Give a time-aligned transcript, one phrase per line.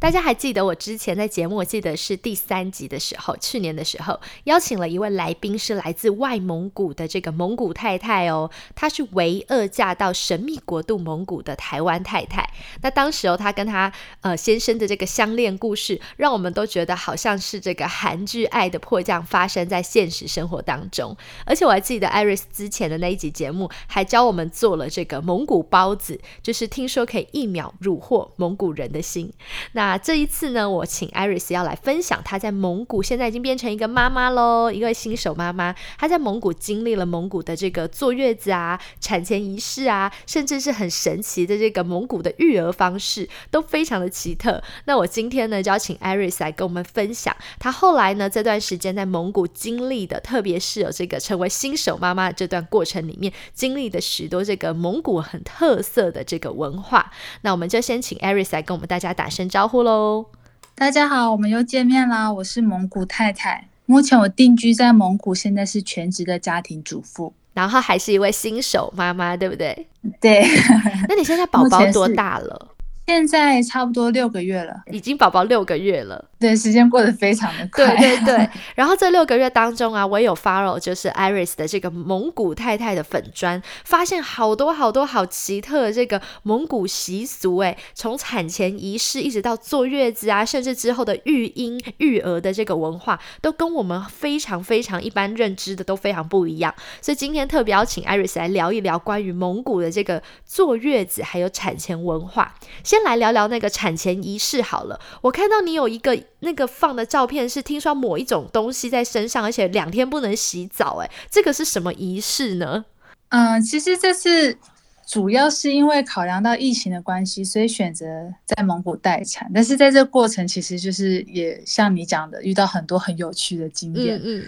[0.00, 12.48] 大家还记得我之前在节目，我记得是第三集的时候，去年的时候邀请了一位来宾，是来自外蒙古的这个蒙古太太哦，她是唯二嫁到神秘国度蒙古的台湾太太。
[12.80, 21.16] 那当时哦，她跟她呃先生的这个相恋故事，让我们都觉得好像是这个韩剧《爱的迫降》发生在现实生活当中。
[21.44, 29.32] 而且我还记得 Iris 之前的那一集节目，还教我们做了这个蒙古包子，就是听说可以一秒虏获蒙古人的心。
[29.72, 35.74] 那那这一次呢，我请 Iris 要来分享她在蒙古，现在已经变成一个妈妈喽，一位新手妈妈。
[35.96, 44.62] 她在蒙古经历了蒙古的这个坐月子啊、产前仪式啊，甚至是很神奇的这个蒙古的育儿方式，都非常的奇特。
[44.84, 57.10] 那我今天呢，就要请 Iris 来跟我们分享她后来呢这段时间在蒙古经历的，特别是有这个成为新手妈妈这段过程里面经历的许多这个蒙古很特色的这个文化。
[57.40, 59.77] 那我们就先请 Iris 来跟我们大家打声招呼。
[59.82, 60.26] 喽，
[60.74, 62.32] 大家好，我们又见面啦！
[62.32, 69.86] 我是蒙古太太，目前我定居在蒙古，现在是全职的家庭主妇，然后还是一位新手妈妈，对不对？
[70.20, 70.46] 对。
[71.08, 72.68] 那你现在宝宝多大了？
[73.08, 76.22] 现在差不多六个月了，已经宝宝六个月了。
[76.38, 77.96] 对，时间过得非常的快。
[77.96, 78.48] 对对对。
[78.76, 96.72] 然后这六个月当中啊，我也有 follow 就是 Iris 的这个蒙古太太的粉砖，发现好多好多好奇特的这个蒙古习俗哎，从产前仪式一直到坐月子啊，甚至之后的育婴育儿的这个文化，都跟我们非常非常一般认知的都非常不一样。
[97.00, 102.54] 所以今天特别邀请 Iris 来聊一聊关于蒙古的这个坐月子还有产前文化。
[102.84, 102.97] 先。
[102.98, 104.98] 先来聊聊那个产前仪式好了。
[105.22, 110.96] 我看到你有一个那个放的照片，是听说抹一种东西在身上，而且两天不能洗澡。
[110.96, 112.84] 哎，这个是什么仪式呢？
[113.28, 114.58] 嗯，其实这是
[115.06, 118.04] 主要是因为考量到疫情的关系，所以选择
[118.44, 119.48] 在蒙古待产。
[119.54, 124.20] 但是在这个过程，其实就是也像你讲的，遇到很多很有趣的经验。
[124.24, 124.44] 嗯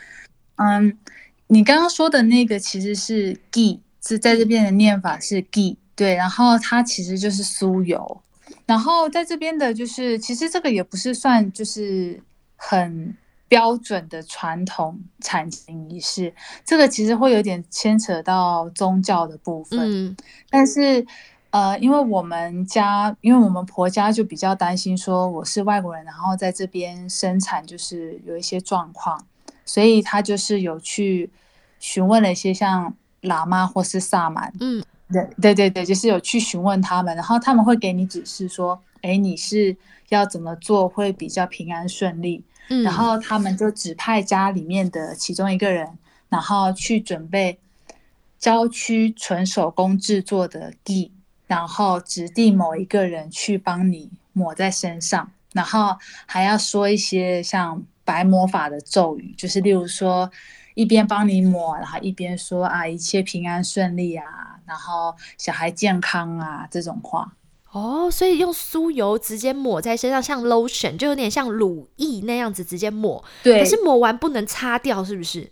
[0.56, 0.99] 嗯，
[1.47, 8.21] 你刚刚说的那个其实是 gi，是在这边的念法是 gi，对，然后它其实就是酥油。
[8.70, 12.22] 然后在这边的，就是其实这个也不是算就是
[12.54, 13.12] 很
[13.48, 16.32] 标准的传统产前仪式，
[16.64, 19.80] 这个其实会有点牵扯到宗教的部分。
[19.82, 20.16] 嗯，
[20.48, 21.04] 但是
[21.50, 29.26] 呃，因为我们家，因为我们婆家就比较担心说我是外国人，然后在这边生产就是有一些状况，
[29.64, 31.28] 所以他就是有去
[31.80, 34.53] 询问了一些像喇嘛或是萨满。
[34.60, 34.80] 嗯。
[35.12, 39.76] 对对对对，就是有去询问他们，然后他们会给你指示说，哎，你是
[40.09, 42.44] 要怎么做会比较平安顺利。
[42.69, 45.88] 嗯，然后他们就指派家里面的其中一个人，
[46.28, 47.59] 然后去准备
[48.38, 51.10] 郊区纯手工制作的地，
[51.47, 55.97] 然后指定某一个人去帮你抹在身上，然后
[56.27, 60.31] 还要说一些像白魔法的咒语，就是例如说。
[60.75, 64.25] 一边帮你抹，然后一边说啊，一切平安顺利啊，
[64.70, 67.32] 然后小孩健康啊，这种话。
[67.72, 73.22] 哦，所以用酥油直接抹在身上，像 lotion，就有点像乳液那样子直接抹。
[73.42, 73.59] 对。
[73.59, 75.50] 可是抹完不能擦掉，是不是？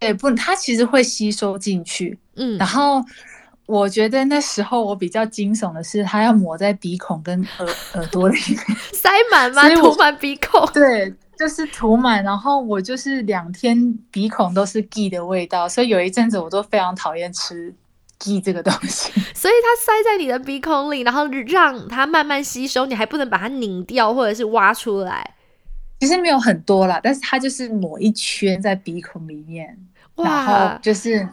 [0.00, 2.18] 对，不能，它其实会吸收进去。
[2.34, 2.58] 嗯。
[2.58, 3.00] 然后
[3.66, 8.58] 我觉得那时候我比较惊悚的是，它要抹在鼻孔跟耳耳朵里面，
[8.92, 9.68] 塞满吗？
[9.76, 10.66] 涂满鼻孔？
[10.72, 11.14] 对。
[11.38, 17.72] 就是涂满，然后我就是两天鼻孔都是 G 的味道，所以有一阵子我都非常讨厌吃
[18.18, 19.12] G 这个东西。
[19.34, 25.34] 所以它塞在你的鼻孔里，然后让它慢慢吸收，你还不能把它拧掉或者是挖出来。
[26.00, 29.78] 其实没有很多啦，但是它就是抹一圈在鼻孔里面，
[30.16, 31.28] 然后就是。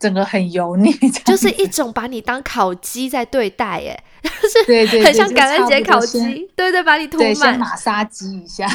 [0.00, 0.90] 整个很油腻，
[1.26, 4.04] 就是一种把你当烤鸡在对待，哎，
[4.40, 4.48] 就
[4.86, 8.66] 是很像感恩节烤鸡，对对，把你涂满，马杀鸡一下。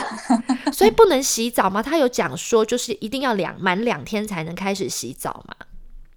[0.72, 1.82] 所以不能洗澡吗？
[1.82, 5.56] 他有讲说，就是一定要两满两天才能开始洗澡嘛？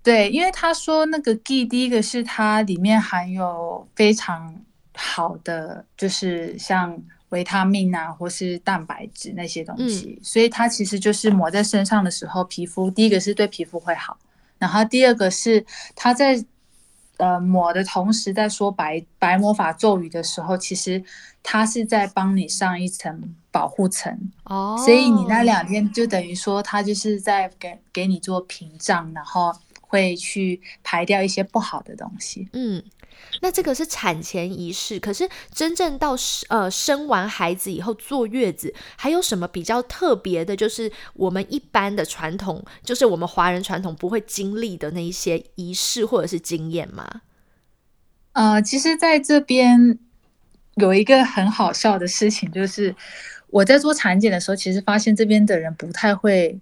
[0.03, 4.55] 对，因为他说那个 G 第一个是它里面含有非常
[4.95, 6.99] 好的，就是像
[7.29, 14.17] 维他命啊，或是蛋白质那些东西，所以它其实就是抹在身上的时候，皮肤第一个是对皮肤会好。
[14.59, 15.65] 然后第二个是
[15.95, 16.43] 它在
[17.19, 21.03] 呃抹的同时在说白白魔法咒语的时候，其实
[21.43, 29.55] 它是在帮你上一层保护层哦，所以你那两天就等于说它就是在给给你做屏障，然后
[29.88, 32.49] 会去排掉一些不好的东西。
[32.52, 32.85] 嗯。
[33.43, 36.17] 那这个是产前仪式，可是真正到
[36.49, 40.55] 呃生完孩子以后坐月子，还有什么比较特别的？
[40.55, 47.23] 就是我们一般的传统，就是我们华人传统不会经历的那一些仪式或者是经验吗？
[48.32, 49.99] 呃，其实在这边
[50.76, 52.94] 有一个很好笑的事情，就是
[53.49, 56.56] 我在做产检的时候，其实发现这边的人不太会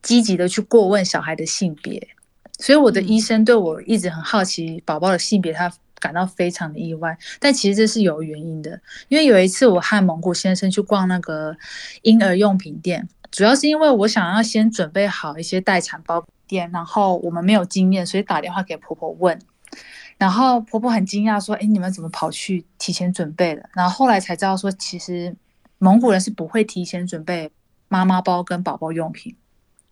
[0.00, 2.15] 积极的去过问小孩的性别。
[2.58, 7.16] 所以我的医生对我一直很好奇宝宝的性别，他感到非常的意外。
[7.38, 11.56] 但其实这是有原因的，因为有一次我和蒙古先生去逛那个
[12.02, 19.38] 婴儿用品店，主要是因为我想要先准备好一些待产包垫，然后我们没有经验，所以打电话给婆婆问，
[20.16, 25.34] 然后婆婆很惊讶说：“哎，你们怎么跑去提前准备了？”然后后来才知道说，其实
[25.78, 27.50] 蒙古人是不会提前准备
[27.88, 29.36] 妈妈包跟宝宝用品。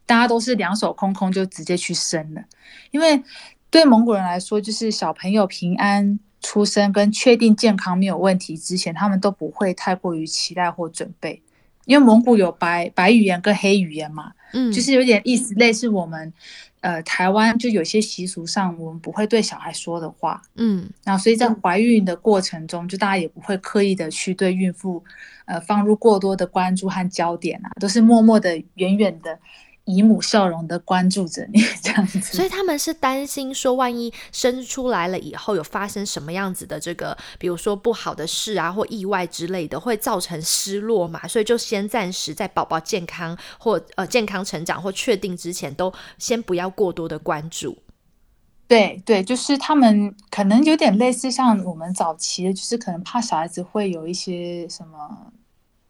[0.07, 2.43] 大家都是两手空空就直接去生了，
[2.91, 3.23] 因为
[3.71, 11.41] 对蒙古人来说，就是小朋友平安出生跟确定健康没有问题之前，他们都不会太过于期待或准备。
[11.87, 16.33] 因为蒙古有白白语言跟黑语言嘛，嗯，就是有点意思类似我们
[16.81, 25.05] 呃台湾就有些习俗上我们不会对小孩说的话，嗯，然后所以在怀孕的过程中，就大家也不会刻意的去对孕妇
[25.45, 29.39] 呃放入过多的关注和焦点啊，都是默默的远远的。
[29.85, 41.29] 姨母笑容的关注着你， 这样子，所以他们是担心说，万一生出来了以后有发生什么样子的这个，比如说不好的事啊，或意外之类的，会造成失落嘛？
[41.29, 47.77] 所以就先暂时在宝宝健康或呃健康成长或确定之前，都先不要过多的关注。
[48.67, 55.33] 对对，就是他们可能有点类似像我们早期的，就是可能怕小孩子会有一些什么。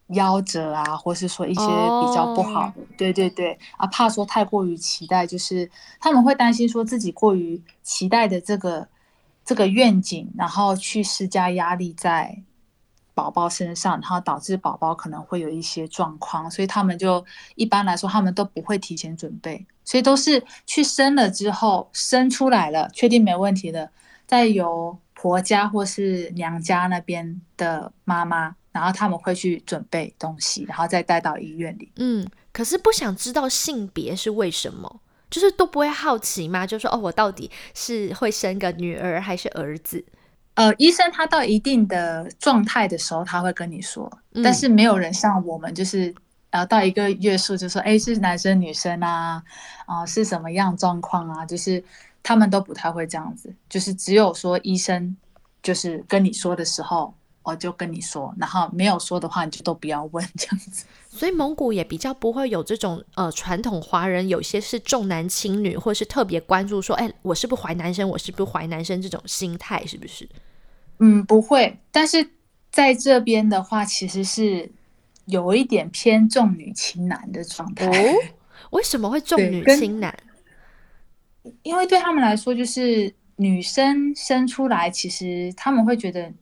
[0.09, 5.69] 夭折啊，或是说一些比较不好的，对对对，啊，怕说太过于期待，就是
[5.99, 8.87] 他们会担心说自己过于期待的这个
[9.43, 12.37] 这个愿景，然后去施加压力在
[13.15, 17.25] 宝宝身上，然后导致宝宝可能会有一些状况，所以他们就
[17.55, 23.89] 一般来说他们都不会提前准备，所以都是去生了之后生出来了，确定没问题的，
[24.27, 28.55] 再由婆家或是娘家那边的妈妈。
[28.75, 31.89] 然后他们会去准备东西，然后再带到医院里。
[31.95, 34.99] 嗯，可是不想知道性别是为什么，
[35.29, 36.67] 就是都不会好奇吗？
[36.67, 40.03] 就说哦，我到底是会生个女儿还是儿子？
[40.55, 44.11] 呃，医生他到一定的状态的时候，他会跟你说，
[44.43, 46.13] 但是没有人像我们，就是
[46.49, 49.41] 呃到一个月数就说，哎，是男生女生啊，
[49.85, 51.45] 啊是什么样状况啊？
[51.45, 51.81] 就是
[52.21, 55.15] 他们都不太会这样子，就是只有说医生
[55.63, 57.13] 就是跟你说的时候。
[57.45, 60.83] 我就跟你说，然后没有说的话，你就都不要问这样子。
[61.09, 70.27] 所以蒙古也比较不会有这种呃传统华人有些是重男轻女，或是特别关注说，哎，我是不是怀男生，我是不是怀男生这种心态，是不是？
[70.97, 71.77] 嗯，不会。
[71.91, 72.27] 但是
[72.71, 74.67] 在这边的话，其实是
[75.25, 77.85] 有一点偏重女轻男的状态。
[77.85, 78.15] 哦，
[78.71, 80.17] 为什么会重女轻男？
[81.61, 86.33] 因为对他们来说，就是女生生出来，其实他们会觉得。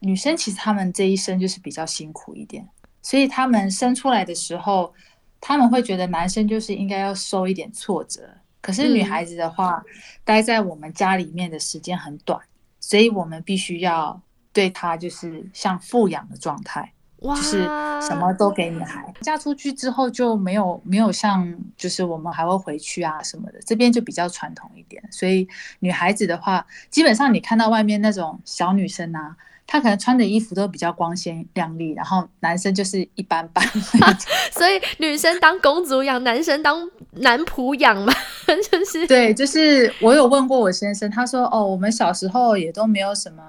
[0.00, 2.68] 女生其实她们这一生就是比较辛苦一点，
[3.02, 4.92] 所以她们生出来的时候，
[5.40, 8.28] 他们会觉得男生就是应该要受一点挫折。
[8.60, 9.82] 可是女孩子的话，
[10.24, 12.40] 待在我们家里面的时间很短，
[12.80, 14.20] 所以我们必须要
[14.52, 16.92] 对她就是像富养的状态，
[17.22, 17.62] 就是
[18.00, 19.14] 什么都给女孩。
[19.20, 25.00] 嫁出去之后就没有没有像就是我们还会回去啊什么的，这边就比较传统一点。
[25.12, 25.46] 所以
[25.78, 29.36] 女孩子的话，基本上你看到外面那种小女生啊。
[29.66, 33.66] 他可能穿的衣服都比较光鲜亮丽，然后男生就是一般般。
[34.52, 38.12] 所以女生当公主养，男生当男仆养嘛，
[38.46, 43.42] 就是对，就是我有问过我先生，他说哦，我们小时候也都没有什么，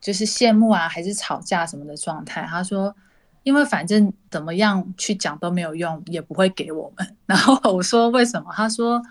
[0.00, 2.46] 就是羡慕啊，还是吵架什么的状态。
[2.48, 2.94] 他说，
[3.42, 7.16] 因为反正怎么样去讲都没有用，也不会给我们。
[7.26, 8.52] 然后我说为什么？
[8.54, 9.02] 他说。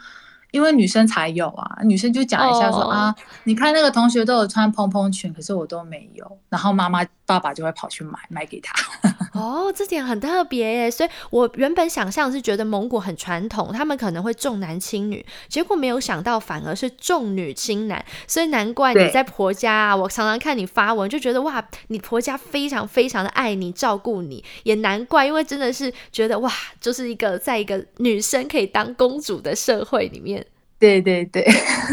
[0.55, 8.74] 因为女生才有啊，女生就讲一下说啊，你看那个同学都有穿蓬蓬裙，可是我都没有，然后妈妈爸爸就会跑去买买给他。
[9.34, 30.46] 哦，这点很特别耶，所以我原本想象是觉得蒙古很传统，他们可能会重男轻女，结果没有想到反而是重女轻男，所以难怪你在婆家啊，我常常看你发文就觉得哇，你婆家非常非常的爱你照顾你，也难怪，因为真的是觉得哇，就是一个在一个女生可以当公主的社会里面。
[30.77, 31.46] 对对对，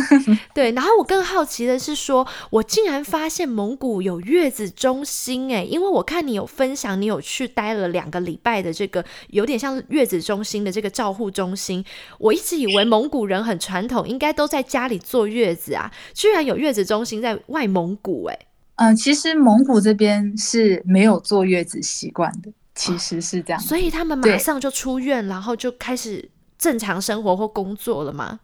[0.53, 0.73] 对。
[0.73, 11.85] 然后我更好奇的是说，我竟然发现蒙古有月子中心哎，因为我看你有分享，你有去待了两个礼拜的这个有点像月子中心的这个照护中心。
[12.19, 18.39] 我一直以为蒙古人很传统，应该都在家里坐月子啊，居然有月子中心在外蒙古哎。
[18.77, 23.61] 嗯，其实蒙古这边是没有坐月子习惯的，其实是这样。
[23.61, 28.41] 所以他们马上就出院，然后就开始正常生活或工作了吗？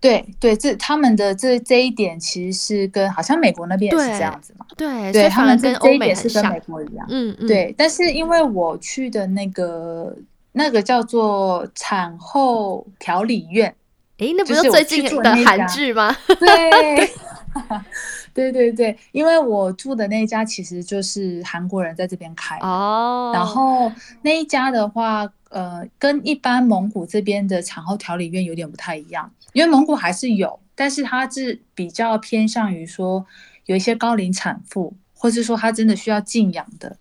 [0.00, 4.64] 对对，这他们的这这一点其实是跟好像美国那边也是这样子嘛。
[4.76, 7.06] 对，对他们跟这一点是跟美国一样。
[7.08, 7.46] 嗯嗯。
[7.46, 10.16] 对，但是因为我去的那个
[10.52, 13.74] 那个叫做产后调理院，
[14.18, 16.16] 诶，那不是最近的韩剧吗？
[16.38, 17.10] 对。
[18.38, 23.90] 对对对，因为我住的那一家其实就是韩国人在这边开哦，然后
[24.22, 33.26] 那一家的话，呃，跟一般蒙古这边的产后调理院有点不太一样，因为蒙古还是有，但是它是比较偏向于说
[33.66, 36.96] 有一些高龄产妇，或是说她真的需要静养的，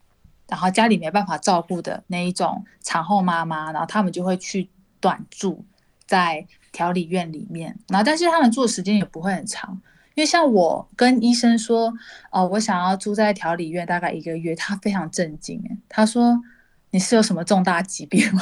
[0.48, 4.67] 然后家里没办法照顾的那一种产后妈妈，然后他们就会去
[5.00, 5.63] 短住
[6.08, 9.79] 在调理院里面，然后但是他们住的时间也不会很长。
[10.18, 11.94] 因为像我跟医生说，
[12.32, 16.42] 哦，我想要住在调理院大概一个月，他非常震惊，哎，他说
[16.90, 18.42] 你是有什么重大疾病吗？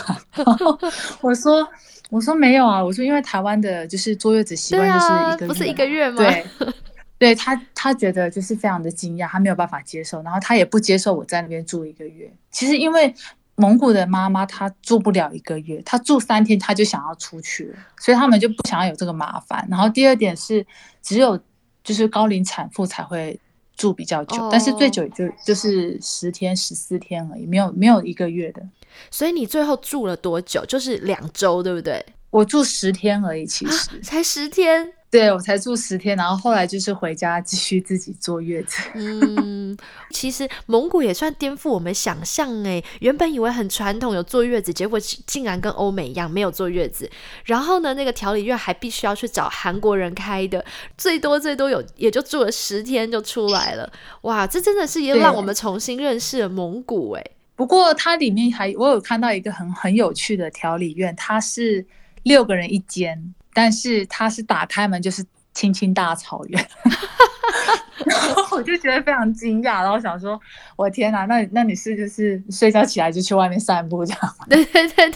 [1.20, 1.68] 我说
[2.10, 6.16] 我说没有啊，我说因为台湾的就是坐月子习惯就是一个不是一个月吗？
[6.16, 6.46] 对，
[7.20, 12.32] 对他他觉得就是非常的惊讶，他没有办法接受，然后他也不接受我在那边住一个月。
[12.52, 13.14] 其实因为
[13.56, 19.68] 蒙古的妈妈她住不了一个月，她住三天她就想要出去了，所以他们就不想要有这个麻烦。
[19.70, 20.66] 然后第二点是
[21.02, 21.38] 只有。
[21.86, 23.40] 就是高龄产妇才会
[23.78, 28.62] 住比较久，但是最久也就就是十天、十四天而已，没有没有一个月的。
[29.10, 30.66] 所以你最后住了多久？
[30.66, 32.06] 就是两周，对不对？
[32.32, 34.92] 我住十天而已，其实才十天。
[35.16, 38.82] 对我才住十天，然后后来就是回家继续自己坐月子。
[38.96, 39.78] 嗯，
[40.10, 47.10] 其实蒙古也算颠覆我们想象哎，原本以为很传统有坐月子，结果竟然跟欧美一样没有坐月子。
[47.46, 50.66] 然后呢，那个调理院还必须要去找韩国人开的，
[50.98, 53.90] 最多最多有也就住了十天就出来了。
[54.24, 57.24] 哇，这真的是也让我们重新认识了蒙古哎。
[57.56, 61.86] 不过它里面还我有看到一个很很有趣的调理院，它是
[62.24, 63.34] 六个人一间。
[63.56, 66.70] 但是他是打开门就是青青大草原。
[68.06, 70.40] 然后我就觉得非常惊讶，然后想说
[70.76, 75.10] ：“我天哪，那那你是就是睡觉起来就去外面散步这样吗？” 对对对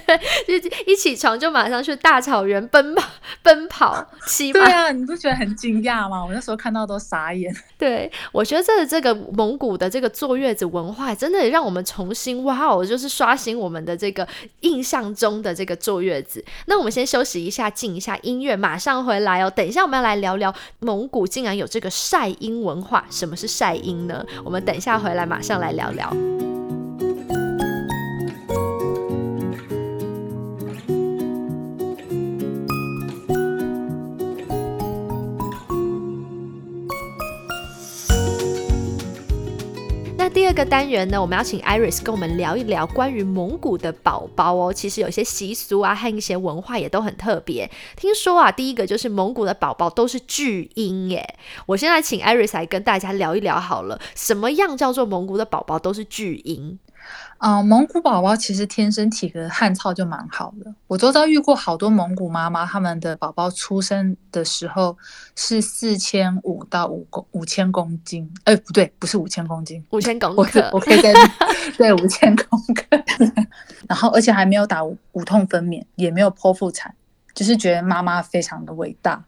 [0.47, 3.07] 对，就一起床就马上去大草原奔跑
[3.43, 4.59] 奔跑骑马。
[4.61, 6.23] 对啊，你不觉得很惊讶吗？
[6.23, 7.53] 我那时候看到都傻眼。
[7.77, 14.27] 对，我觉得这这个蒙古的这个坐月子文化，真的让我们重新哇哦，就是刷新我们的这个
[14.61, 16.43] 印象中的这个坐月子。
[16.67, 19.49] 那我们先休息一下，静一下音乐，马上回来哦。
[19.49, 24.23] 等一下我们要来聊聊蒙古竟然有这个晒英文文化，什么是晒音呢？
[24.43, 26.09] 我们等一下回来，马上来聊聊。
[40.39, 44.71] 第二个单元呢，我们要请 Iris 跟我们聊一聊关于蒙古的宝宝哦。
[44.71, 47.69] 其实有些习俗啊和一些文化也都很特别。
[47.97, 51.35] 听说啊，第一个就是蒙古的宝宝都是巨婴耶。
[51.65, 56.79] 我现在请 Iris 来跟大家聊一聊好了，什么样叫做蒙古的宝宝都是巨婴？
[57.37, 60.73] 啊，蒙古宝宝其实天生体格汗操就蛮好的。
[60.87, 64.97] 我周遭遇过好多蒙古妈妈，他们的宝宝出生的时候
[65.35, 71.13] 是四千五到五公五千公斤，哎，不对，不是五千公斤， 五千公克，我可以在
[71.77, 72.85] 对五千公克，
[73.87, 76.93] 然后而且还没有打无痛分娩，也没有剖腹产，
[77.33, 79.23] 就是觉得妈妈非常的伟大。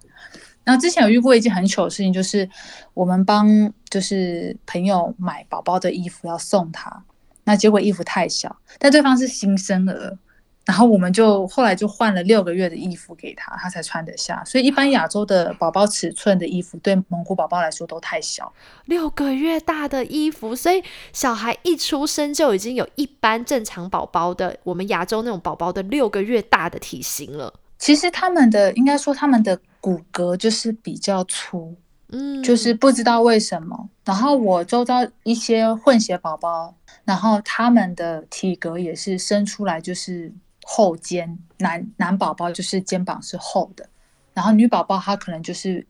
[0.66, 2.48] 然后之前有遇过一件很糗的事情，就是
[2.94, 3.48] 我们帮
[3.90, 7.04] 就是朋友买宝宝的衣服要送他。
[7.44, 10.18] 那结果衣服太小，但对方是新生儿，
[10.66, 14.44] 然后我们就后来就换了六个月的衣服给他，他才穿得下。
[14.46, 18.54] 所以一般亚洲的宝宝尺寸的衣服对蒙古宝宝来说都太小，
[18.86, 20.84] 六个月大的衣服，所以
[21.14, 27.54] 小孩一出生就已经有一般正常宝宝的我们亚洲那种宝宝的六个月大的体型了。
[27.80, 31.76] 其实他们的应该说他们的骨骼就是比较粗。
[32.12, 33.90] 嗯，就是不知道为什么。
[34.06, 40.32] 然后我周遭一些混血宝宝，然后他们的体格也是生出来就是
[40.64, 43.88] 后肩，男男宝宝就是肩膀是厚的，
[44.34, 45.86] 然后女宝宝她可能就是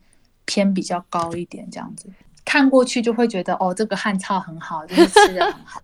[0.45, 2.09] 偏比较高一点这样子，
[2.43, 5.81] 看过去就会觉得哦，这个汉操很好，就是吃的很好。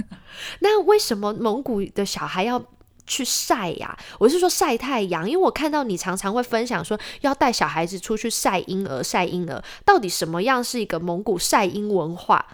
[0.60, 2.62] 那为什么蒙古的小孩要
[3.08, 3.98] 去晒呀？
[4.20, 12.46] 我是说晒太阳，因为我看到你常常会分享说要带小孩子出去晒婴儿，晒婴儿到底什么样是一个蒙古晒婴文化？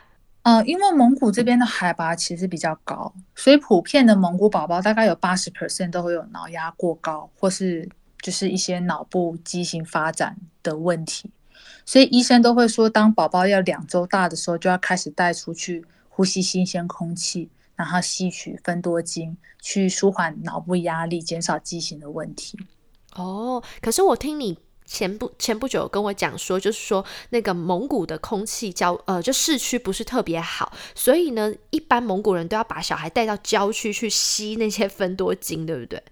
[0.43, 7.89] 呃，因为蒙古这边的海拔其实比较高，所以普遍的蒙古宝宝大概有八十 percent 都会有脑压过高，或是
[8.21, 11.31] 就是一些脑部畸形发展的问题，
[11.87, 22.59] 所以医生都会说，当宝宝要两周大的时候，就要开始带出去呼吸新鲜空气，然后吸取分多精，去舒缓脑部压力，减少畸形的问题。
[23.15, 24.59] 哦，可是我听你。
[24.87, 36.03] 前不前不久跟我讲说，就是说那个蒙古的空气郊呃，就市区不是特别好，所以呢，一般蒙古人都要把小孩带到郊区去吸那些分多精，对不对？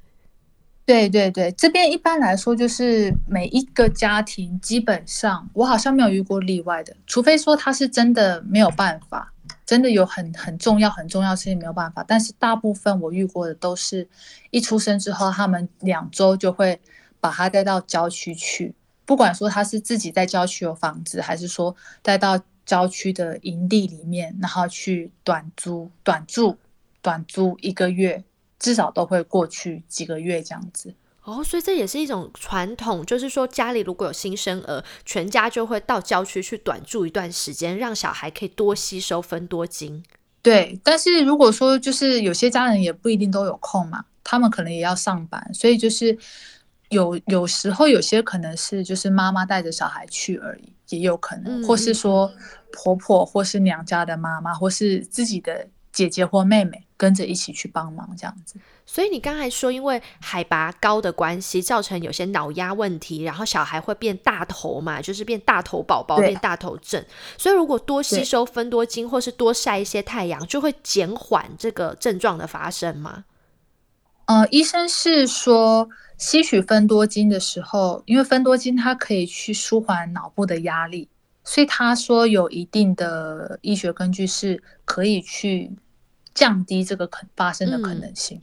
[0.87, 9.31] 对对对，这边一般来说就是每一个家庭基本上，我好像没有遇过例外的，除非说他是真的没有办法，
[9.73, 14.07] 真的有很很重要很重要事情没有办法，但是大部分我遇过的都是
[14.50, 16.79] 一出生之后，他们两周就会。
[17.23, 18.75] 把他带到郊区去，
[19.05, 22.37] 不管说他是自己在郊区有房子，还是说带到
[22.67, 26.59] 郊区的营地里面，然后去短租、短住、
[27.00, 28.25] 短租一个月，
[28.59, 30.93] 至少都会过去几个月这样子。
[31.25, 40.02] 哦，所以这也是一种传统，就是说家里如果有新生儿，全家就会到郊区去短住一段时间，让小孩可以多吸收分多精。
[40.43, 46.19] 对，但是如果说就是有些家人也不一定都有空嘛，他们可能也要上班，所以就是。
[46.93, 52.31] 有有时候有些可能是就是妈妈带着小孩去而已，也有可能，或是说
[52.71, 58.59] 婆婆或是娘家的妈妈，或是自己的姐姐或妹妹跟着一起去帮忙这样子。
[58.87, 67.05] 所以你刚才说，因为海拔高的关系，造成有些脑压问题，然后小孩会变大头嘛，就是变大头宝宝，变大头症。
[67.37, 73.25] 所以如果多吸收分多精，或是多晒一些太阳，就会减缓这个症状的发生吗？
[74.27, 75.89] 呃，医生是说。
[76.19, 81.09] 吸取分多精的时候，因为分多精它可以去舒缓脑部的压力，
[81.43, 85.73] 所以他说有一定的医学根据是可以去
[86.35, 88.41] 降低这个可发生的可能性。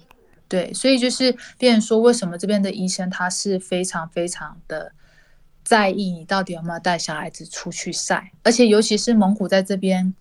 [0.47, 4.91] 对，所以就是别人说为什么这边的医生他是非常非常的
[5.63, 10.13] 在意你到底有没有带小孩子出去晒，而且尤其是蒙古在这边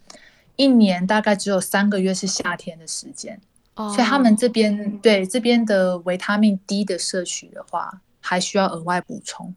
[0.56, 3.40] 一年大概只有三个月是夏天的时间。
[3.74, 9.54] 所以他们这边对这边的维他命 D 的摄取的话，还需要额外补充。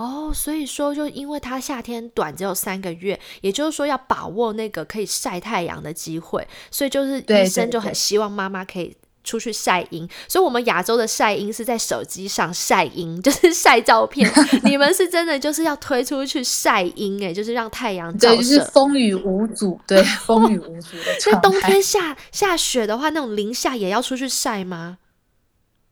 [0.00, 8.96] 哦，所以说就因为它夏天短，只有三个月，也就是说要把握那个可以晒太阳的机会，所以就是医生就很希望妈妈可以。
[9.22, 14.28] 出去晒阴，所以，我们亚洲的晒阴是在手机上晒阴， 就是晒照片。
[14.64, 21.20] 你们是真的就是要推出去晒阴，哎，就是让太阳照射，就是风雨无阻，对， 风雨无阻的。
[21.20, 24.96] 所以冬天下下雪的话，那种零下也要出去晒吗？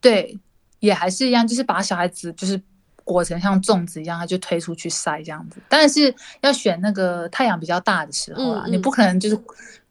[0.01, 0.39] 对，
[0.81, 2.59] 也还是一样，就是把小孩子就是
[3.09, 5.57] 裹成像粽子一样，它就推出去晒这样子。
[5.69, 9.41] 但是要选那个太阳比较大的时候啊，你不可能就是。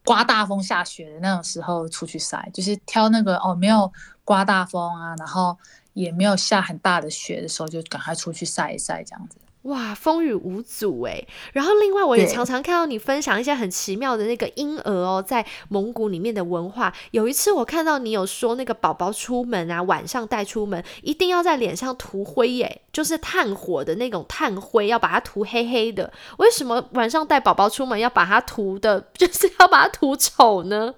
[0.04, 3.92] 刮大风下雪的那种时候出去晒，就是挑那个哦没有
[4.24, 5.54] 刮大风啊，然后
[5.92, 9.36] 也没有下很大的雪的时候，就赶快出去晒一晒这样子。
[9.68, 11.26] 哇，风雨无阻哎！
[11.52, 16.92] 然后另外我也常常看到你分享一些很奇妙的那个婴儿哦，在蒙古里面的文化。
[17.10, 26.12] 有一次我看到你有说，那个宝宝出门啊，晚上带出门一定要在脸上涂灰耶，就是炭火的那种炭灰，要把它涂黑黑的。
[26.38, 30.94] 为什么晚上带宝宝出门要把它涂的， 就是要把它涂丑呢？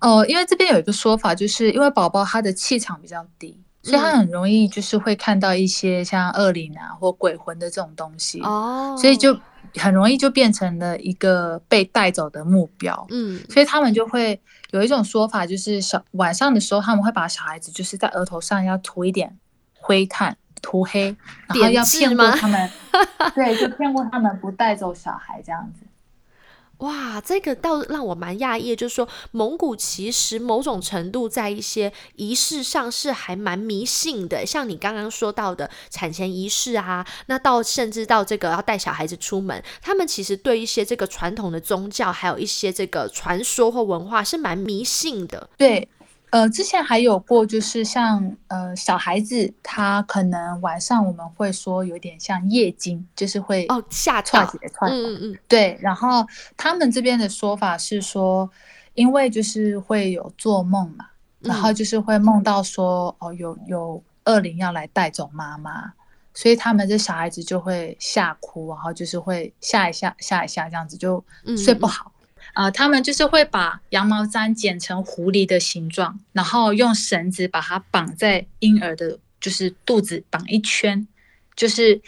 [0.00, 3.62] 哦，因为这边有一个说法，就是因为宝宝他的气场比较低。
[3.86, 9.38] 所以他很容易就是会看到一些像恶灵啊或鬼魂的这种东西哦，所以就
[9.76, 13.06] 很容易就变成了一个被带走的目标。
[13.10, 14.40] 嗯，所以他们就会
[14.72, 19.38] 有一种说法，就是小晚上的时候他们会把小孩子就是在额头上要涂一点
[19.74, 22.70] 灰炭，涂黑，然后要骗过他们，
[23.36, 25.85] 对，就骗过他们不带走小孩这样子。
[26.78, 45.88] 哇，这个倒让我蛮讶异，就是说蒙古其实某种程度在一些仪式上是还蛮迷信的，像你刚刚说到的产前仪式啊，那到甚至到这个要带小孩子出门，他们其实对一些这个传统的宗教，还有一些这个传说或文化是蛮迷信的，对。
[46.30, 54.44] 呃，之前还有过，就是像呃小孩子，他可能晚上我们会说有点像夜惊，就是会哦吓到，
[54.82, 55.78] 嗯嗯嗯，对。
[55.80, 58.50] 然后他们这边的说法是说，
[58.94, 61.06] 因为就是会有做梦嘛，
[61.38, 65.92] 然后就是会梦到说哦有有恶灵要来带走妈妈，
[66.34, 71.24] 所以他们这小孩子就会吓哭，然后就是会吓一下吓一下这样子就
[71.56, 72.10] 睡不好。
[72.56, 81.06] 呃，他们就是会把羊毛毡剪成狐狸的形状，然后用绳子把它绑在婴儿的，就是肚子绑一圈，
[81.54, 82.00] 就是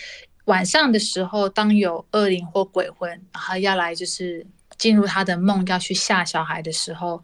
[0.47, 4.47] 晚上的时候，当有恶灵或鬼魂，然后要来就是
[4.79, 7.23] 进入他的梦，要去吓小孩的时候，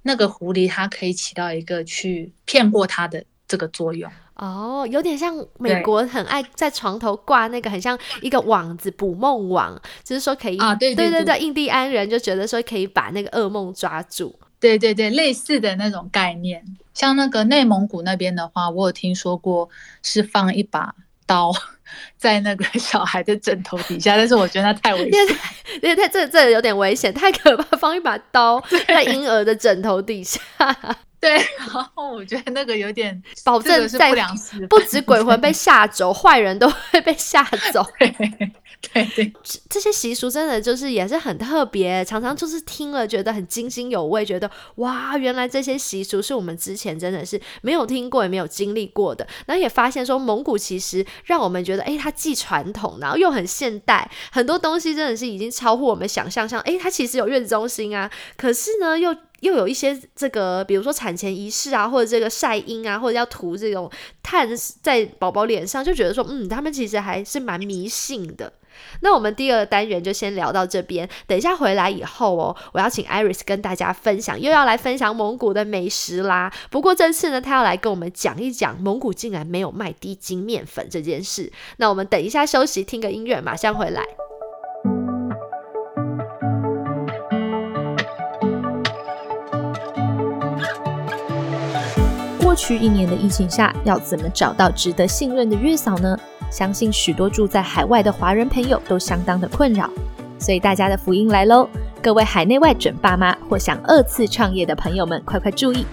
[0.00, 4.10] 那个狐狸它可以起到一个去骗过他的这个作用。
[4.42, 16.64] 哦，有点像美国很爱在床头挂那个很像一个网子捕梦网，就是说可以啊，对对对对，印第安人就觉得说可以把那个噩梦抓住，对对对，类似的那种概念。
[16.92, 19.68] 像那个内蒙古那边的话，我有听说过
[20.02, 20.92] 是放一把
[21.24, 21.52] 刀
[22.18, 25.36] 在那个小孩的枕头底下，但是我觉得那太危险，
[25.80, 30.40] 因为太这这有点危险，太可怕，放一把刀在婴儿的枕头底下。
[31.22, 37.86] 对， 然后我觉得那个有点保证在不良示不止 鬼魂被吓走，坏人都会被吓走。
[38.92, 39.32] 对 对，
[39.70, 49.24] 这些习俗真的就是也是很特别，常常就是听了觉得很津津有味，觉得哇，原来这些习俗是我们之前真的是没有听过也没有经历过的。
[49.46, 56.48] 然后也发现说，蒙古其实让我们觉得，哎，它既传统，然后又很现代，很多东西真的是已经超乎我们想象。
[56.48, 59.16] 像哎，它其实有月子中心啊，可是呢又。
[59.42, 63.90] 又有一些这个，比如说产前仪式啊，或者这个晒阴啊，或者要涂这种
[64.22, 64.48] 炭
[64.80, 68.52] 在宝宝脸上，就觉得说，嗯，他们其实还是蛮迷信的。
[69.00, 76.50] 那我们第二单元就先聊到这边，等一下回来以后哦，我要请 Iris 跟大家分享，又要来分享蒙古的美食啦。
[76.70, 81.52] 不过这次呢，他要来跟我们讲一讲蒙古竟然没有卖低筋面粉这件事。
[81.78, 84.02] 那我们等一下休息，听个音乐，马上回来。
[92.52, 96.14] 过去一年的疫情下，要怎么找到值得信任的月嫂呢？
[96.50, 99.88] 相信许多住在海外的华人朋友都相当的困扰，
[100.38, 101.66] 所以大家的福音来喽！
[102.02, 105.86] 各位海内外准爸妈或想二次创业的朋友们，快快注意！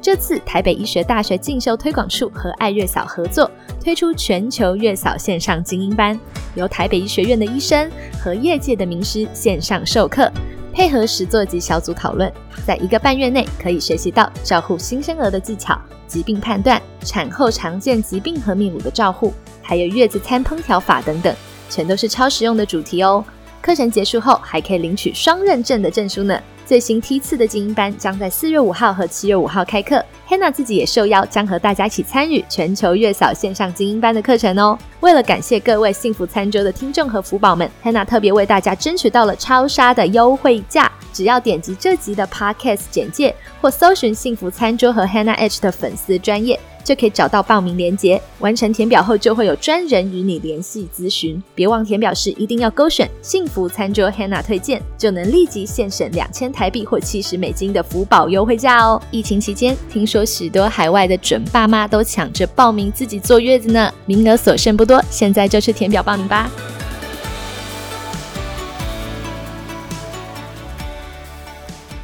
[0.00, 3.48] 这次台北医学大学进修推广处和爱月嫂合作，
[3.80, 6.18] 推出全球月嫂线上精英班，
[6.56, 7.88] 由台北医学院的医生
[8.20, 10.28] 和业界的名师线上授课。
[10.72, 12.32] 配合十座及小组讨论，
[12.66, 21.34] 在一个半月内可以学习到照护新生儿的技巧、疾病判断、产后常见疾病和泌乳的照护，还有月子餐烹调法等等，
[21.68, 23.22] 全都是超实用的主题哦。
[23.60, 26.40] 课程结束后还可以领取双认证的证书呢。
[26.72, 34.78] 最新梯次的精英班将在四月五号和七月五号开课，Hanna 自己也受邀，将和大家一起参与全球月嫂线上精英班的课程哦。
[35.00, 46.58] 为了感谢各位幸福餐桌的听众和福宝们，Hanna 特别为大家争取到了超杀的优惠价，只要点击这集的 Podcast 简介或搜寻幸福餐桌和 Hanna H 的粉丝专业。
[46.84, 51.40] 就可以找到报名链接，完成填表后就会有专人与你联系咨询。
[51.54, 59.02] 别忘填表时一定要勾选幸福餐桌 Hanna 推荐，就能立即现省两千台台币或七十美金的福宝优惠价哦。
[59.10, 66.48] 疫情期间，听说许多海外的准爸妈都抢着报名自己坐月子呢，名额所剩不多，现在就去填表报名吧。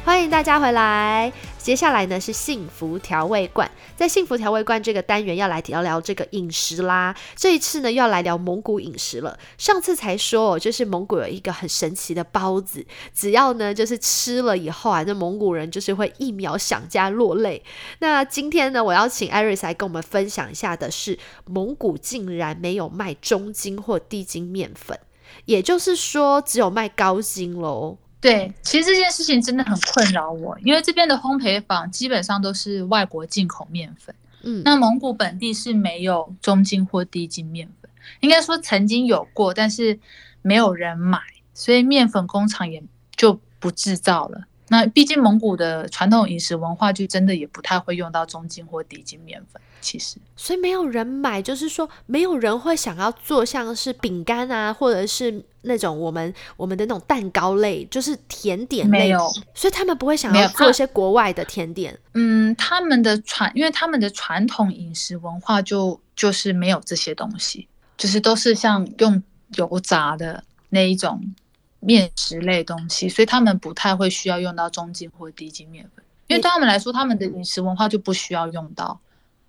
[0.03, 1.31] 欢迎大家回来。
[1.69, 7.15] 接下来呢是幸福调味罐，在幸福调味罐这个单元要来聊聊这个饮食啦。
[7.35, 9.37] 这一次呢要来聊蒙古饮食了。
[9.55, 17.63] 上次才说哦，就是蒙古有一个很神奇的包子，只要呢就是吃了以后啊，那蒙古人就是会一秒想家落泪。
[17.99, 24.99] 那今天呢，我要请艾瑞斯来跟我们分享一下的是，蒙古竟然没有卖中筋或低筋面粉，
[25.45, 27.99] 也就是说只有卖高筋喽。
[28.21, 39.97] 对，其实这件事情真的很困扰我，因为这边的烘焙坊基本上都是外国进口面粉，嗯，那蒙古本地是没有中筋或低筋面粉，应该说曾经有过，但是
[40.41, 41.21] 没有人买，
[41.53, 42.83] 所以面粉工厂也
[43.15, 44.41] 就不制造了。
[44.69, 61.97] 那毕竟蒙古的传统饮食文化就真的也不太会用到中筋或低筋面粉，其实，所以没有人买，就是说没有人会想要做像是饼干啊，或者是那种我们我们的那种蛋糕类，就是甜点类，没有，所以他们不会想要做一些国外的甜点。
[62.13, 69.23] 嗯，他们的传，因为他们的传统饮食文化就就是没有这些东西，就是都是像用
[69.55, 71.19] 油炸的那一种。
[71.79, 78.99] 面食类东西，所以他们不太会需要用到中筋或低筋面粉，因为对他们来说，他们的饮食文化就不需要用到，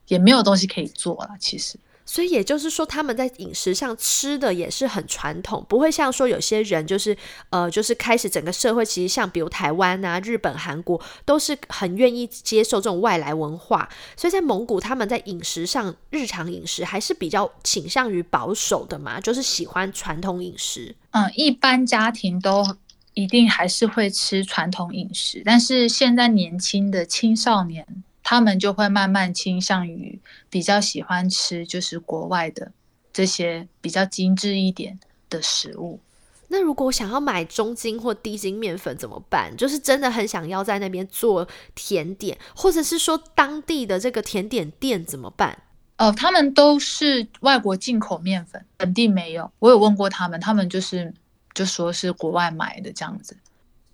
[0.06, 1.30] 也没有东西可以做了。
[1.38, 1.78] 其实。
[2.10, 7.16] 所以也就是说，他们在饮食上吃的也是很传统，不会像说有些人就是
[7.50, 13.88] 呃，就是开始整个社会其实像比如台湾啊、日本、韩国都是很愿意接受这种外来文化。
[14.16, 20.96] 所以在蒙古，他们在饮食上日常饮食还是比较倾向于保守的嘛，就是喜欢传统饮食。
[21.12, 22.76] 嗯，一般家庭都。
[23.14, 27.84] 一定还是会吃传统饮食，但是现在年轻的青少年，
[28.22, 32.72] 他们就会慢慢倾向于比较喜欢吃就是国外的
[33.12, 36.00] 这些比较精致一点的食物。
[36.48, 39.56] 那如果想要买中筋或低筋面粉怎么办？
[39.56, 45.62] 就是真的很想要在那边做甜点，或者是说当地的这个甜点店怎么办？
[45.96, 49.48] 哦，他们都是外国进口面粉，本地没有。
[49.60, 51.14] 我有问过他们，他们就是
[51.54, 53.36] 就说是国外买的这样子。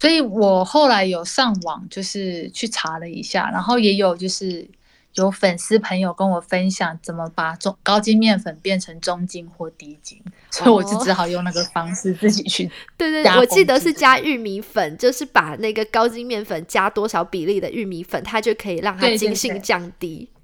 [0.00, 4.68] 所以我后来有上网，就是去查了一下，然后也有就是。
[5.16, 12.70] 有粉丝朋友跟我分享怎么把中高筋面粉变成中筋或低筋，所以我就只好用那个方式自己去。
[12.98, 20.09] 对对，我记得是加玉米粉，就是把那个高筋面粉加多少比例的玉米粉，它就可以让它筋性降低。
[20.09, 20.36] 对对对，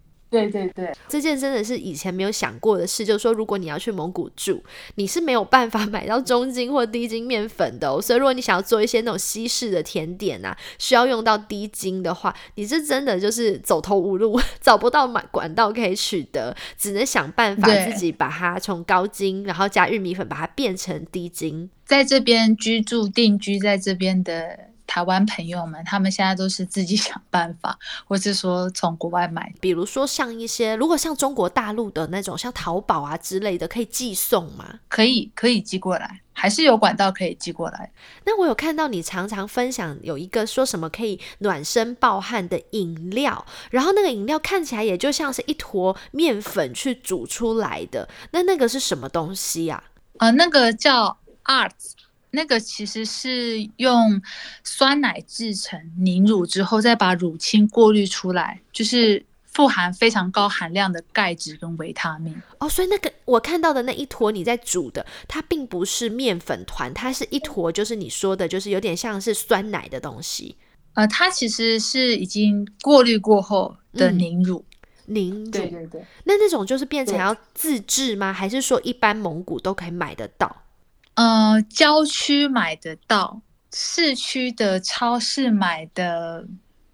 [1.08, 3.04] 这件真的是以前没有想过的事。
[3.04, 4.62] 就是说，如果你要去蒙古住，
[4.94, 8.00] 你是没有办法买到中筋或低筋面粉的。
[8.00, 21.68] 所以，如果你想要做一些那种西式的甜点啊，需要用到低筋的话，你是真的就是走投无路， 找不到买管道可以取得，只能想办法自己把它从高筋，然后加玉米粉把它变成低筋。
[21.84, 24.71] 在这边居住定居在这边的。
[24.86, 29.52] 台湾朋友们，他们现在都是自己想办法， 或是说从国外买。
[29.60, 34.80] 比如说像一些，如果像中国大陆的那种，像淘宝啊之类的，可以寄送吗？
[34.88, 37.90] 可以，可以寄过来，还是有管道可以寄过来。
[38.24, 49.82] 那我有看到你常常分享有一个说什么可以暖身暴汗的饮料，然后那个饮料看起来也就像是一坨面粉去煮出来的，那那个是什么东西呀？
[50.18, 51.92] 啊，那个叫 Arts。
[52.32, 54.20] 那个其实是用
[54.64, 62.34] 酸奶制成凝乳之后，再把乳清过滤出来，就是富含非常高含量的钙质跟维他命。
[62.58, 70.56] 哦，所以那个我看到的那一坨你在煮的，它并不是面粉团，它是一坨，就是你说的，就是有点像是酸奶的东西。
[70.94, 74.64] 呃，它其实是已经过滤过后的凝乳。
[75.04, 76.02] 凝乳，对对对。
[76.24, 78.32] 那那种就是变成要自制吗？
[78.32, 80.62] 还是说一般蒙古都可以买得到？
[81.14, 83.40] 呃，郊区买得到，
[83.72, 86.46] 市区的超市买的，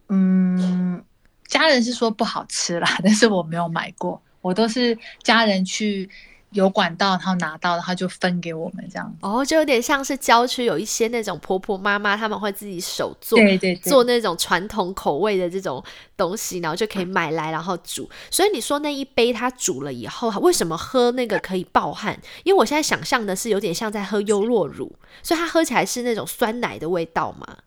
[0.09, 1.05] 嗯，
[1.47, 6.09] 家人是说不好吃啦， 但是我没有买过，我都是家人去。
[6.53, 9.15] 有管道，然后拿到，然后就分给我们这样。
[9.21, 15.85] 哦，就有点像是郊区有一些那种婆婆妈妈，他们会自己手做，对对，做那种传统口味的这种
[16.17, 18.09] 东西，然后就可以买来，然后煮。
[18.31, 22.19] 所以你说那一杯它煮了以后，为什么喝那个可以暴汗？
[22.45, 24.91] 因为我现在想象的是有点像在喝优酪乳，
[25.23, 27.59] 所以它喝起来是那种酸奶的味道嘛？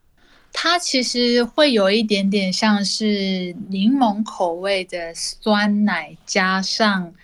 [0.52, 7.14] 它其实会有一点点像是柠檬口味的酸奶，加上。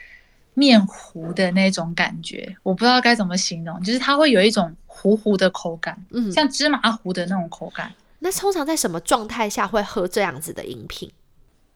[0.59, 7.95] 面糊的那种感觉，我不知道该怎么形容，就是它会有一种糊糊的口感，嗯，像芝麻糊的那种口感。
[8.19, 11.13] 那通常在什么状态下会喝这样子的饮品？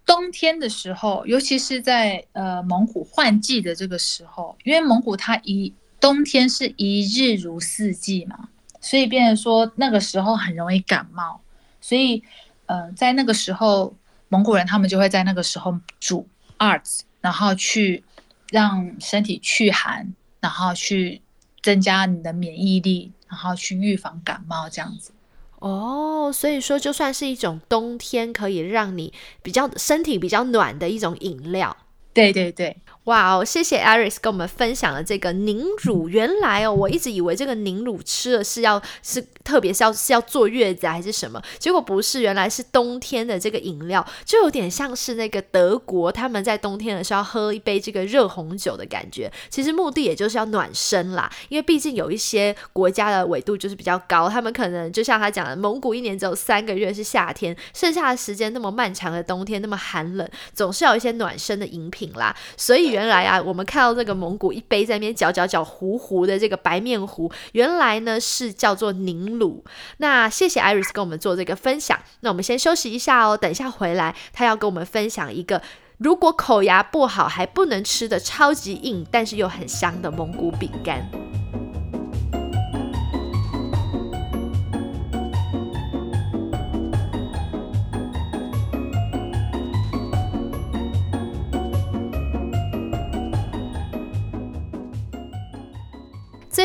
[0.04, 8.48] 冬天的时候，尤其是在呃蒙古换季的这个时候，因为蒙古它一冬天是一日如四季嘛，
[8.80, 11.40] 所以变成说那个时候很容易感冒，
[11.80, 12.20] 所以
[12.66, 13.94] 呃在那个时候，
[14.28, 16.26] 蒙古人他们就会在那个时候煮
[16.58, 18.02] arts，然后去。
[18.52, 21.22] 让身体去寒，然后去
[21.62, 25.12] 增加你的免疫力，然后去预防感冒这样子。
[25.58, 29.12] 哦，所以说就算是一种冬天可以让你
[29.42, 31.76] 比较身体比较暖的一种饮料。
[32.12, 32.76] 对对对。
[33.06, 36.08] 哇哦，谢谢 Aris 跟我们分享了这个凝乳。
[36.08, 49.28] 原来哦，我一直以为这个凝乳吃了是要是特别是要是要坐月子还是什么，结果不是，原来是冬天的这个饮料，就有点像是那个德国他们在冬天的时候喝一杯这个热红酒的感觉。
[49.50, 62.91] 其实目的也就是要暖身啦，因为毕竟有一些国家的纬度就是比较高，他们可能就像他讲的，蒙古一年只有三个月是夏天，剩下的时间那么漫长的冬天那么寒冷，总是要一些暖身的饮品啦，所以。
[62.92, 69.64] 原来啊，我们看到这个蒙古一杯在那边搅搅搅糊糊的这个白面糊，原来呢是叫做凝乳。
[69.96, 71.98] 那谢谢 Iris 跟我们做这个分享。
[72.20, 75.62] 那我们先休息一下哦，等一下回来，他要跟我们分享一个
[75.98, 81.31] 如果口牙不好还不能吃的超级硬，但是又很香的蒙古饼干。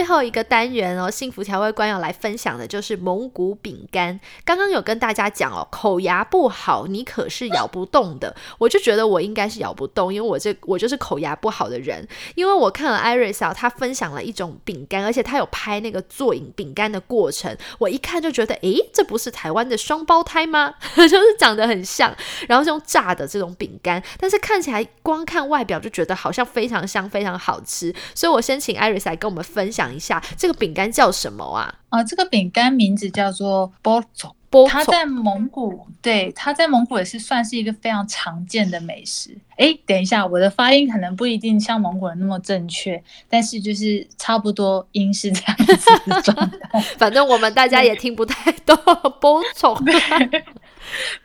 [0.08, 4.20] 后一个单元哦，幸福调味官要来分享的就是蒙古饼干。
[4.44, 8.36] 刚刚有跟大家讲哦，口牙不好，你可是咬不动的。
[8.58, 12.08] 我就觉得我应该是咬不动，因为我这我就是口牙不好的人。
[12.36, 20.76] 因为我看了 Iris 啊，他分享了一种饼干，而且他有拍那个做影饼干的过程，我一看就觉得，诶，这不是台湾的双胞胎吗？
[20.96, 22.16] 就是长得很像，
[22.48, 27.94] 然后是用炸的这种饼干，但是看起来光看外表就觉得好像非常香，非常好吃。
[28.16, 29.97] 所以我先请 Iris 来跟我们分享。
[30.00, 31.74] 讲一下这个饼干叫什么啊？
[31.90, 39.38] 啊，这个饼干名字叫做 b o t o b o，它在蒙古，对，它在蒙古也是算是一个非常常见的美食。
[39.58, 46.80] 哎，等一下，我的发音可能不一定像蒙古人那么正确，但是就是差不多音是这样子的状态。
[46.98, 48.78] 反正我们大家也听不太懂
[49.20, 49.78] 波总。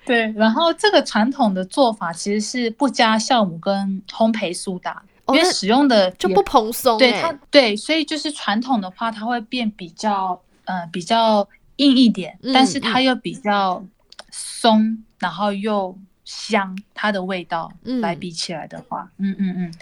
[0.04, 5.02] 对，然后这个传统的做法其实是不加酵母跟烘焙苏打。
[5.28, 13.82] 因为使用的就不蓬松，对它对，所以就是传统的话，它会变比较呃比较硬一点，但是它又比较
[14.30, 19.74] 松，然后又香，它的味道来比起来的话，嗯嗯嗯，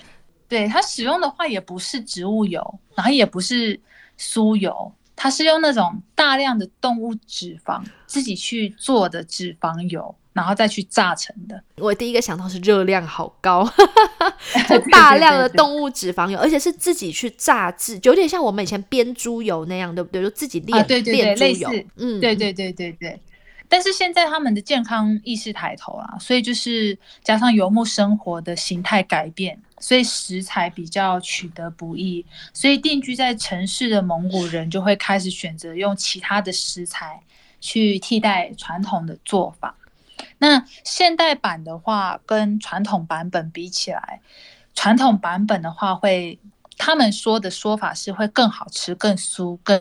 [0.47, 3.81] 对它使用的话也不是植物油，然后也不是
[4.19, 10.15] 酥油，它是用那种大量的动物脂肪自己去做的脂肪油。
[10.33, 13.69] 然后再去榨成的，我第一个想到是热量好高，
[14.69, 20.23] 就大量的动物脂肪油，而且是自己去榨制，就有点像我们以前煸猪油那样，对不对？
[20.23, 23.21] 就自己炼炼猪油，嗯，对对对对对。
[23.69, 37.21] 但是现在他们的健康意识抬头啊，所以就是加上游牧生活的形态改变，所以食材比较取得不易，所以定居在城市的蒙古人就会开始选择用其他的食材
[37.61, 39.73] 去替代传统的做法。
[40.39, 44.21] 那现代版的话，跟传统版本比起来，
[44.75, 46.39] 传统版本的话会，
[46.79, 49.81] 他们说的说法是会更好吃、更酥、更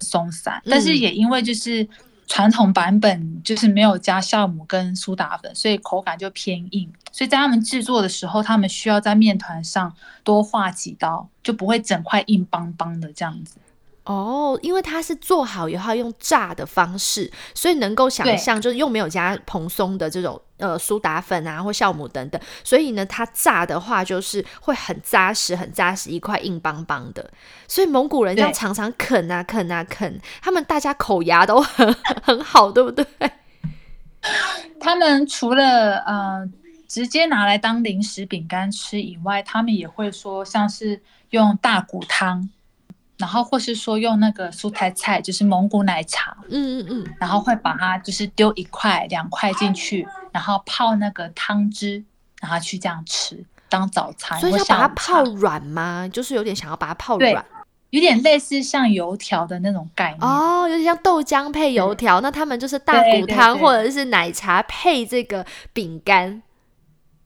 [0.00, 0.62] 松散。
[0.66, 1.88] 但是也因为就是
[2.26, 6.92] 传统版本就是没有加酵母跟苏打粉，所以口感就偏硬。
[7.10, 13.56] 所以在他们制作的时候，他们需要在面团上多划几刀，就不会整块硬邦邦的这样子。
[14.08, 27.30] 哦，因为它是做好以后用炸的方式，所以能够想象，就是又没有加蓬松的这种呃苏打粉啊或酵母等等，所以呢，它炸的话就是会很扎实，很扎实，一块硬邦邦的。
[27.66, 31.92] 所以蒙古人这样常常啃啊啃啊啃，他们大家口牙都 很
[32.22, 33.04] 很好，对不对？
[34.80, 36.48] 他们除了呃
[36.88, 42.48] 直接拿来当零食饼干吃以外，他们也会说像是用大骨汤。
[43.18, 52.04] 然后或是说用那个蔬菜菜，就是蒙古奶茶，嗯嗯嗯，然后会把它就是丢一块两块进去，然后泡那个汤汁，
[52.40, 54.38] 然后去这样吃当早餐。
[54.38, 56.08] 所以要把它泡软吗？
[56.12, 57.44] 就是有点想要把它泡软，
[57.90, 62.20] 有点类似像油条的那种概念哦，有点像豆浆配油条。
[62.20, 66.40] 那他们就是大骨汤或者是奶茶配这个饼干。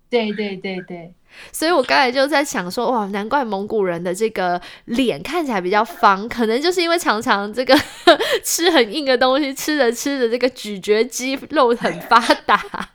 [0.08, 1.14] 对对对对。
[1.50, 7.78] 所以我刚才就在想说，哇，难怪蒙古人的这个脸看起来比较方，可能就是因为常常这个
[8.44, 12.91] 吃很硬的东西，吃着吃着这个咀嚼肌肉很发达。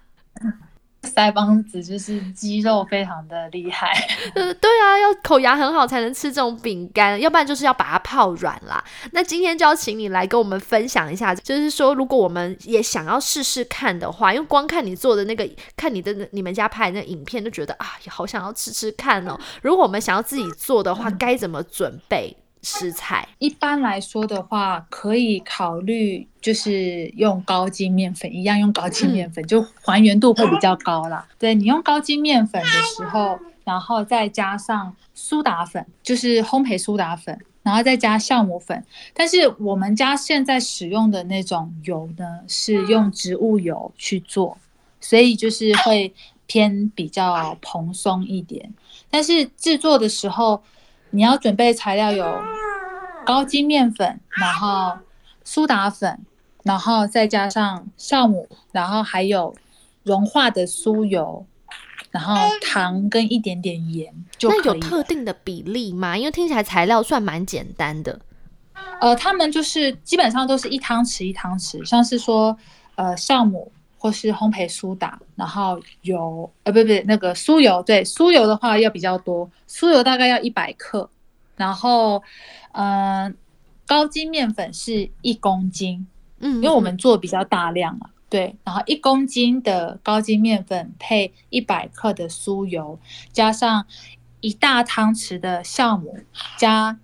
[1.17, 3.91] 腮帮子就是肌肉非常的厉害，
[4.35, 8.83] 呃，对啊，要口牙很好才能吃这种饼干，要不然就是要把它泡软啦。
[9.13, 19.35] 那今天就要请你来跟我们分享一下，就是说如果我们也想要试试看的话，因为光看你做的那个，看你的你们家拍的那影片，就觉得啊，好想要吃吃看哦。
[19.63, 22.37] 如果我们想要自己做的话，该怎么准备？
[22.63, 31.25] 食材一般来说的话，可以考虑就是用高筋面粉，一样用高筋面粉，就还原度会比较高啦。
[31.39, 38.83] 对你用高筋面粉的时候，然后再加上苏打粉，就是烘焙苏打粉，然后再加酵母粉。
[39.13, 44.57] 但是我们家现在使用的那种油呢，是用植物油去做，
[44.99, 46.13] 所以就是会
[46.47, 48.73] 偏比较蓬松一点。
[49.09, 50.61] 但是制作的时候。
[51.17, 52.39] 你要准备材料有
[53.25, 54.99] 高筋面粉，然后
[55.43, 56.19] 苏打粉，
[56.61, 59.55] 然后再加上酵母，然后还有
[60.03, 61.43] 融化的酥油，
[62.11, 64.59] 然后糖跟一点点盐就可以。
[64.59, 66.15] 那有特定的比例吗？
[66.15, 68.19] 因为听起来材料算蛮简单的。
[69.01, 72.55] 呃，他们就是基本上都是一汤匙一汤匙，像是说
[72.93, 79.49] 呃酵母或是烘焙苏打，然后油呃不不那个酥油，对酥油的话要比较多。
[79.67, 81.09] 酥油大概要一百克，
[81.55, 82.21] 然后，
[82.73, 83.35] 嗯，
[83.85, 86.07] 高筋面粉是一公斤，
[86.39, 92.99] 嗯，因为我们做比较大量啊，对，然后一公斤的高筋面粉配一百克的酥油，
[93.31, 93.85] 加上
[94.41, 96.19] 一大汤匙的酵母，
[96.57, 96.99] 加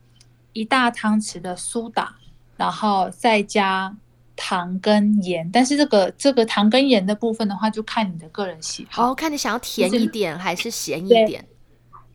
[0.54, 2.16] 一大汤匙的苏打，
[2.56, 3.96] 然后再加
[4.36, 5.50] 糖跟盐。
[5.52, 9.12] 但是这个这个糖跟盐的部分的话，就看你的个人喜好。
[9.12, 11.46] 哦，看你想要甜一点还是咸一点。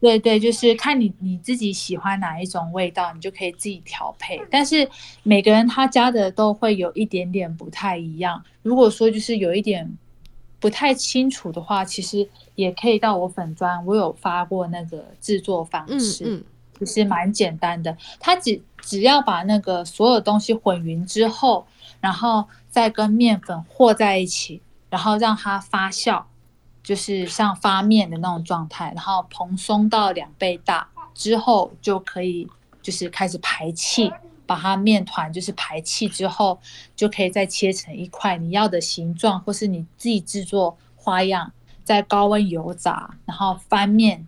[0.00, 4.40] 对对，就是看你你自己喜欢哪一种味道，你就可以自己调配。
[4.48, 4.88] 但是
[5.22, 8.40] 每个人他加的都会有一点点不太一样。
[8.62, 9.90] 如果说就是有一点
[10.60, 16.24] 不太清楚的话，其实也可以到我粉砖，我有发过那个制作方式。
[16.24, 16.44] 嗯嗯。
[16.78, 21.66] 其实蛮简单的，它只只要把那个所有东西混匀之后，
[22.00, 26.22] 然后再跟面粉和在一起，然后让它发酵，
[26.82, 32.48] 就是像发面的那种状态，然后蓬松到两倍大之后，就可以
[32.80, 34.10] 就是开始排气，
[34.46, 36.58] 把它面团就是排气之后，
[36.96, 41.52] 就可以再切成一块你要的形状，或是你自己制作花样，
[41.84, 44.26] 在高温油炸，然后翻面。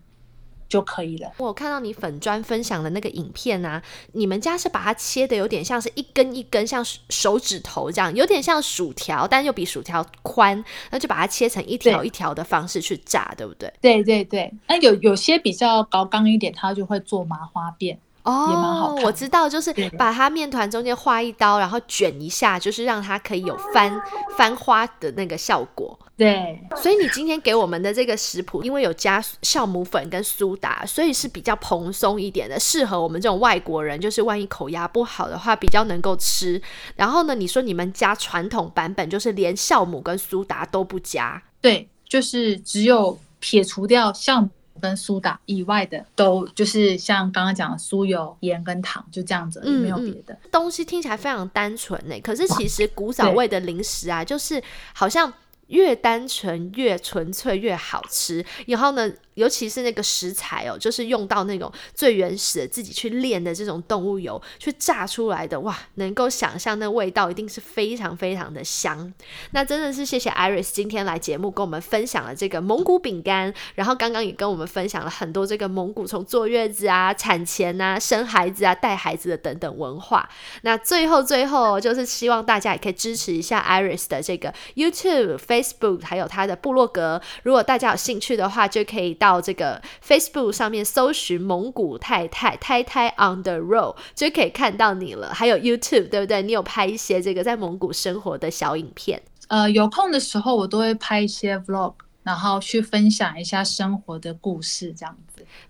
[0.70, 1.30] 就可以了。
[1.36, 13.70] 我看到你粉砖分享的那个影片啊，你们家是把它切的有点像是一根一根，像手指头这样，有点像薯条，但又比薯条宽，那就把它切成一条一条的方式去炸，对不对？
[13.82, 14.50] 对对对。
[14.68, 17.98] 那有有些比较高刚一点，它就会做麻花辫。
[18.22, 24.00] 哦，我知道，就是把它面团中间划一刀，然后卷一下，就是让它可以有翻
[24.36, 25.98] 翻花的那个效果。
[26.20, 36.60] 对，所以你今天给我们的这个食谱，因为有加酵母粉跟苏打，所以是比较蓬松一点的，适合我们这种外国人，就是万一口牙不好的话，比较能够吃。
[36.94, 44.50] 然后呢，你说你们家传统版本就是连酵母跟苏打都不加，对，就是只有撇除掉酵母。
[44.78, 50.84] 跟苏打以外的，都就是像刚刚讲的酥油、盐跟糖，就这样子，没有别的东西。
[50.84, 54.62] 听起来非常单纯呢，可是其实古早味的零食啊，就是
[54.92, 55.32] 好像。
[55.70, 69.12] 越单纯越纯粹越好吃，然后呢，尤其是那个食材哦，就是用到那种最原始的自己去炼的这种动物油去炸出来的，哇，能够想象那味道一定是非常非常的香。
[69.52, 80.28] 那真的是谢谢 Iris 今天来节目跟我们分享了这个蒙古饼干，然后刚刚也跟我们分享了很多这个蒙古从坐月子啊、产前啊、生孩子啊、带孩子的等等文化。
[80.62, 95.32] 那最后最后就是希望大家也可以支持一下 Iris 的这个 YouTube、Facebook 还有他的部落格，如果大家有兴趣的话，就可以到到这个 Facebook 上面搜寻“蒙古太太太太 on the road”，就可以看到你了。
[95.32, 96.42] 还有 YouTube，对不对？
[96.42, 99.22] 你有拍一些这个在蒙古生活的小影片。
[99.46, 105.16] 呃，有空的时候我都会拍一些 Vlog，然后去分享一下生活的故事，这样。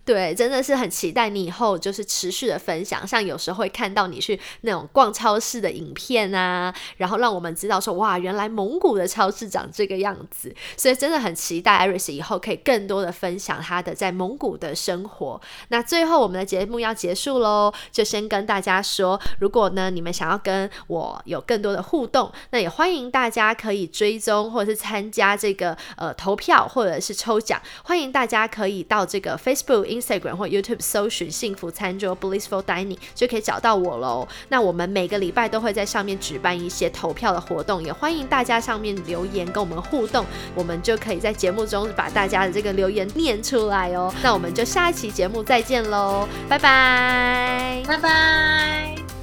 [0.05, 15.41] 对，真的是很期待你以后就是持续的分享，像有时候会看到你去那种逛超市的影片啊，然后让我们知道说哇，原来蒙古的超市长这个样子，所以真的很期待 Iris 以后可以更多的分享他的在蒙古的生活。
[15.69, 29.91] 那最后我们的节目要结束喽，就先跟大家说，如果呢你们想要跟我有更多的互动，那也欢迎大家可以追踪或者是参加这个呃投票或者是抽奖，欢迎大家可以到这个 Spoo。
[29.91, 34.27] Instagram 或 YouTube 搜寻“幸福餐桌 Blissful Dining” 就可以找到我喽。
[34.49, 44.13] 那我们每个礼拜都会在上面举办一些投票的活动，也欢迎大家上面留言跟我们互动，我们就可以在节目中把大家的这个留言念出来哦。
[44.23, 49.20] 那我们就下一期节目再见喽，拜拜，拜拜。